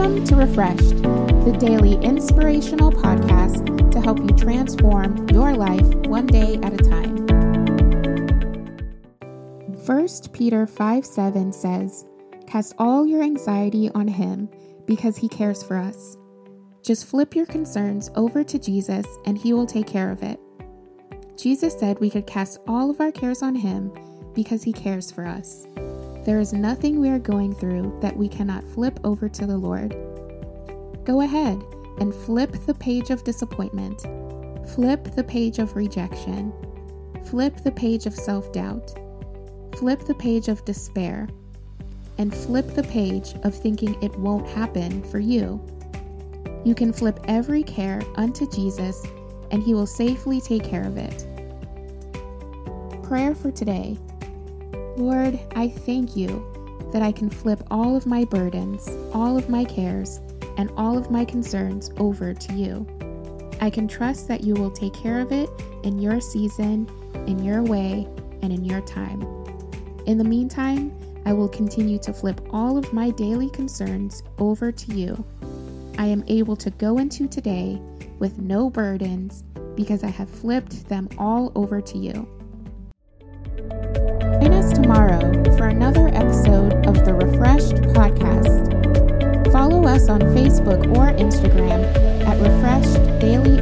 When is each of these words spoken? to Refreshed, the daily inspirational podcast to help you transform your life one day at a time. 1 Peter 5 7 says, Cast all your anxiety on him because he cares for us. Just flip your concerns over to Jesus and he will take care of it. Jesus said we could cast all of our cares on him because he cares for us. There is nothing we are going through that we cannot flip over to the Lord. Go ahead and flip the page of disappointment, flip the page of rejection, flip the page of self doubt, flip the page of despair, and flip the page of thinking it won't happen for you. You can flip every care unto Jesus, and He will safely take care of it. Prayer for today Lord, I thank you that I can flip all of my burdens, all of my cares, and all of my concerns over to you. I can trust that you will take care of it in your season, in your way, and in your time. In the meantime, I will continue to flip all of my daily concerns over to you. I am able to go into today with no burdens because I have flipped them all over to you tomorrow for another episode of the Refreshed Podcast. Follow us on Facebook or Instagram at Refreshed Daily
to 0.00 0.34
Refreshed, 0.34 1.02
the 1.44 1.54
daily 1.60 1.96
inspirational 1.96 2.90
podcast 2.90 3.90
to 3.90 4.00
help 4.00 4.18
you 4.18 4.28
transform 4.28 5.28
your 5.28 5.54
life 5.54 5.86
one 6.06 6.26
day 6.26 6.58
at 6.62 6.72
a 6.72 6.78
time. 6.78 7.26
1 9.84 10.08
Peter 10.32 10.66
5 10.66 11.04
7 11.04 11.52
says, 11.52 12.06
Cast 12.46 12.74
all 12.78 13.06
your 13.06 13.22
anxiety 13.22 13.90
on 13.90 14.08
him 14.08 14.48
because 14.86 15.18
he 15.18 15.28
cares 15.28 15.62
for 15.62 15.76
us. 15.76 16.16
Just 16.82 17.04
flip 17.04 17.36
your 17.36 17.46
concerns 17.46 18.10
over 18.16 18.42
to 18.42 18.58
Jesus 18.58 19.06
and 19.26 19.36
he 19.36 19.52
will 19.52 19.66
take 19.66 19.86
care 19.86 20.10
of 20.10 20.22
it. 20.22 20.40
Jesus 21.36 21.78
said 21.78 22.00
we 22.00 22.08
could 22.08 22.26
cast 22.26 22.58
all 22.66 22.88
of 22.88 23.02
our 23.02 23.12
cares 23.12 23.42
on 23.42 23.54
him 23.54 23.92
because 24.34 24.62
he 24.62 24.72
cares 24.72 25.10
for 25.10 25.26
us. 25.26 25.66
There 26.30 26.38
is 26.38 26.52
nothing 26.52 27.00
we 27.00 27.08
are 27.08 27.18
going 27.18 27.52
through 27.52 27.98
that 28.02 28.16
we 28.16 28.28
cannot 28.28 28.62
flip 28.62 29.00
over 29.02 29.28
to 29.28 29.46
the 29.46 29.58
Lord. 29.58 29.96
Go 31.04 31.22
ahead 31.22 31.60
and 31.98 32.14
flip 32.14 32.52
the 32.66 32.74
page 32.74 33.10
of 33.10 33.24
disappointment, 33.24 34.02
flip 34.68 35.02
the 35.16 35.24
page 35.24 35.58
of 35.58 35.74
rejection, 35.74 36.52
flip 37.24 37.56
the 37.64 37.72
page 37.72 38.06
of 38.06 38.14
self 38.14 38.52
doubt, 38.52 38.94
flip 39.74 40.04
the 40.04 40.14
page 40.14 40.46
of 40.46 40.64
despair, 40.64 41.28
and 42.18 42.32
flip 42.32 42.76
the 42.76 42.84
page 42.84 43.34
of 43.42 43.52
thinking 43.52 44.00
it 44.00 44.16
won't 44.16 44.46
happen 44.50 45.02
for 45.02 45.18
you. 45.18 45.60
You 46.64 46.76
can 46.76 46.92
flip 46.92 47.18
every 47.24 47.64
care 47.64 48.02
unto 48.14 48.48
Jesus, 48.48 49.04
and 49.50 49.64
He 49.64 49.74
will 49.74 49.84
safely 49.84 50.40
take 50.40 50.62
care 50.62 50.86
of 50.86 50.96
it. 50.96 51.26
Prayer 53.02 53.34
for 53.34 53.50
today 53.50 53.98
Lord, 55.00 55.40
I 55.56 55.68
thank 55.68 56.14
you 56.14 56.44
that 56.92 57.00
I 57.00 57.10
can 57.10 57.30
flip 57.30 57.62
all 57.70 57.96
of 57.96 58.04
my 58.04 58.26
burdens, 58.26 58.86
all 59.14 59.38
of 59.38 59.48
my 59.48 59.64
cares, 59.64 60.20
and 60.58 60.70
all 60.76 60.98
of 60.98 61.10
my 61.10 61.24
concerns 61.24 61.90
over 61.96 62.34
to 62.34 62.52
you. 62.52 62.86
I 63.62 63.70
can 63.70 63.88
trust 63.88 64.28
that 64.28 64.44
you 64.44 64.52
will 64.52 64.70
take 64.70 64.92
care 64.92 65.18
of 65.20 65.32
it 65.32 65.48
in 65.84 65.98
your 65.98 66.20
season, 66.20 66.86
in 67.26 67.42
your 67.42 67.62
way, 67.62 68.06
and 68.42 68.52
in 68.52 68.62
your 68.62 68.82
time. 68.82 69.22
In 70.04 70.18
the 70.18 70.24
meantime, 70.24 70.92
I 71.24 71.32
will 71.32 71.48
continue 71.48 71.98
to 72.00 72.12
flip 72.12 72.38
all 72.50 72.76
of 72.76 72.92
my 72.92 73.08
daily 73.08 73.48
concerns 73.48 74.22
over 74.36 74.70
to 74.70 74.94
you. 74.94 75.24
I 75.96 76.08
am 76.08 76.24
able 76.28 76.56
to 76.56 76.70
go 76.72 76.98
into 76.98 77.26
today 77.26 77.80
with 78.18 78.38
no 78.38 78.68
burdens 78.68 79.44
because 79.76 80.04
I 80.04 80.08
have 80.08 80.28
flipped 80.28 80.86
them 80.90 81.08
all 81.16 81.52
over 81.54 81.80
to 81.80 81.96
you 81.96 82.28
tomorrow 84.72 85.20
for 85.56 85.68
another 85.68 86.08
episode 86.08 86.72
of 86.86 87.04
the 87.04 87.12
Refreshed 87.14 87.76
Podcast. 87.94 88.70
Follow 89.52 89.86
us 89.86 90.08
on 90.08 90.20
Facebook 90.20 90.96
or 90.96 91.12
Instagram 91.18 91.84
at 92.26 92.38
Refreshed 92.40 93.20
Daily 93.20 93.59